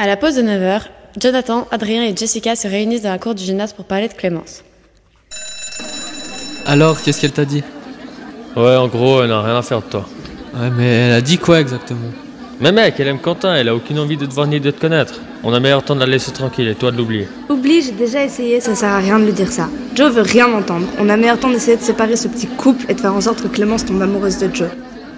[0.00, 0.82] À la pause de 9h,
[1.20, 4.62] Jonathan, Adrien et Jessica se réunissent dans la cour du gymnase pour parler de Clémence.
[6.66, 7.64] Alors, qu'est-ce qu'elle t'a dit?
[8.54, 10.08] Ouais, en gros, elle n'a rien à faire de toi.
[10.54, 12.12] Ouais, mais elle a dit quoi exactement?
[12.60, 14.80] Mais mec, elle aime Quentin, elle a aucune envie de te voir ni de te
[14.80, 15.14] connaître.
[15.42, 17.26] On a meilleur temps de la laisser tranquille et toi de l'oublier.
[17.48, 19.68] Oublie, j'ai déjà essayé, ça sert à rien de lui dire ça.
[19.96, 20.86] Joe veut rien entendre.
[21.00, 23.42] On a meilleur temps d'essayer de séparer ce petit couple et de faire en sorte
[23.42, 24.68] que Clémence tombe amoureuse de Joe.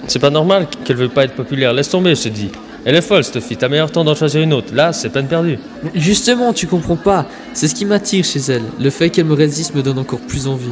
[0.07, 2.51] C'est pas normal qu'elle veut pas être populaire, laisse tomber, je te dis.
[2.87, 4.75] Elle est folle, cette fille, t'as meilleur temps d'en choisir une autre.
[4.75, 5.59] Là, c'est peine perdue.
[5.83, 7.27] Mais Justement, tu comprends pas.
[7.53, 8.63] C'est ce qui m'attire chez elle.
[8.81, 10.71] Le fait qu'elle me résiste me donne encore plus envie.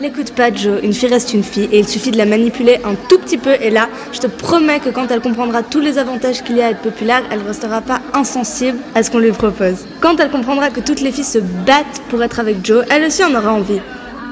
[0.00, 2.94] N'écoute pas Joe, une fille reste une fille et il suffit de la manipuler un
[3.08, 6.42] tout petit peu et là, je te promets que quand elle comprendra tous les avantages
[6.44, 9.32] qu'il y a à être populaire, elle ne restera pas insensible à ce qu'on lui
[9.32, 9.86] propose.
[10.02, 13.24] Quand elle comprendra que toutes les filles se battent pour être avec Joe, elle aussi
[13.24, 13.80] en aura envie.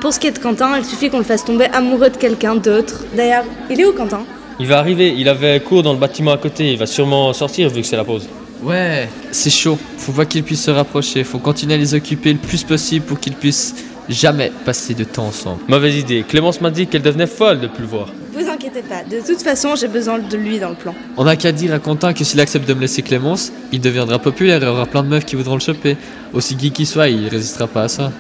[0.02, 2.56] Pour ce qui est de Quentin, il suffit qu'on le fasse tomber amoureux de quelqu'un
[2.56, 3.04] d'autre.
[3.16, 4.24] D'ailleurs, il est où Quentin?
[4.60, 7.68] Il va arriver, il avait cours dans le bâtiment à côté, il va sûrement sortir
[7.70, 8.28] vu que c'est la pause.
[8.62, 9.78] Ouais, c'est chaud.
[9.98, 11.24] Faut pas qu'ils puissent se rapprocher.
[11.24, 13.74] Faut continuer à les occuper le plus possible pour qu'ils puissent
[14.08, 15.60] jamais passer de temps ensemble.
[15.68, 18.08] Mauvaise idée, Clémence m'a dit qu'elle devenait folle de plus le voir.
[18.32, 20.94] Vous inquiétez pas, de toute façon, j'ai besoin de lui dans le plan.
[21.16, 24.18] On a qu'à dire à Quentin que s'il accepte de me laisser Clémence, il deviendra
[24.18, 25.96] populaire et aura plein de meufs qui voudront le choper.
[26.32, 28.12] Aussi geek qu'il soit, il résistera pas à ça.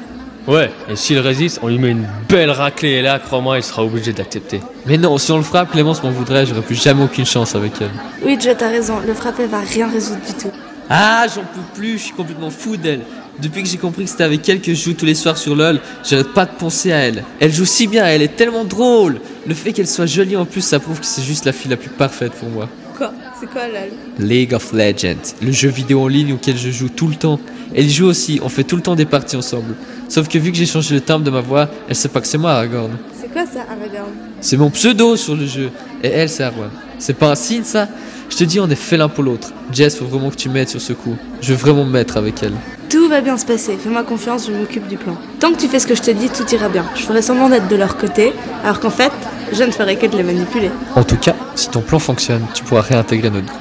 [0.46, 3.82] Ouais, et s'il résiste, on lui met une belle raclée et là, crois-moi, il sera
[3.82, 4.60] obligé d'accepter.
[4.84, 7.72] Mais non, si on le frappe, Clémence m'en voudrait, j'aurais plus jamais aucune chance avec
[7.80, 7.88] elle.
[8.22, 10.50] Oui, Joe, t'as raison, le frapper va rien résoudre du tout.
[10.90, 13.00] Ah, j'en peux plus, je suis complètement fou d'elle.
[13.40, 15.56] Depuis que j'ai compris que c'était avec elle que je joue tous les soirs sur
[15.56, 17.24] LoL, j'arrête pas de penser à elle.
[17.40, 19.20] Elle joue si bien, elle est tellement drôle.
[19.46, 21.78] Le fait qu'elle soit jolie en plus, ça prouve que c'est juste la fille la
[21.78, 22.68] plus parfaite pour moi.
[22.96, 23.12] Quoi?
[23.40, 23.80] C'est quoi là
[24.20, 27.40] League of Legends, le jeu vidéo en ligne auquel je joue tout le temps.
[27.74, 29.74] Elle y joue aussi, on fait tout le temps des parties ensemble.
[30.08, 32.26] Sauf que vu que j'ai changé le timbre de ma voix, elle sait pas que
[32.26, 32.92] c'est moi Aragorn.
[33.20, 34.12] C'est quoi ça, Aragorn?
[34.40, 35.70] C'est mon pseudo sur le jeu.
[36.02, 36.70] Et elle, c'est Arwen.
[36.98, 37.88] C'est pas un signe ça?
[38.28, 39.52] Je te dis, on est fait l'un pour l'autre.
[39.72, 41.16] Jess, faut vraiment que tu m'aides sur ce coup.
[41.40, 42.54] Je veux vraiment me mettre avec elle.
[42.88, 45.16] Tout va bien se passer, fais-moi confiance, je m'occupe du plan.
[45.40, 46.84] Tant que tu fais ce que je te dis, tout ira bien.
[46.94, 49.12] Je ferai semblant d'être de leur côté, alors qu'en fait,
[49.52, 50.70] je ne ferai que de les manipuler.
[50.94, 53.60] En tout cas, si ton plan fonctionne, tu pourras réintégrer notre groupe.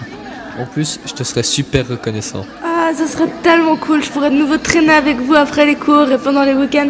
[0.59, 2.45] En plus, je te serai super reconnaissant.
[2.63, 6.11] Ah, ça serait tellement cool, je pourrais de nouveau traîner avec vous après les cours
[6.11, 6.89] et pendant les week-ends.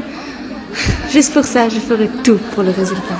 [1.12, 3.16] Juste pour ça, je ferai tout pour le résultat.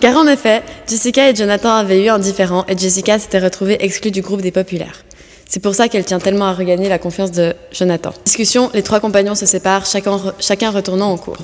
[0.00, 4.10] Car en effet, Jessica et Jonathan avaient eu un différend et Jessica s'était retrouvée exclue
[4.10, 5.04] du groupe des populaires.
[5.46, 8.12] C'est pour ça qu'elle tient tellement à regagner la confiance de Jonathan.
[8.24, 11.38] Discussion, les trois compagnons se séparent, chacun, chacun retournant en cours.